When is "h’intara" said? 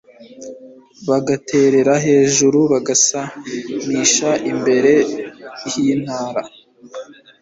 5.69-6.41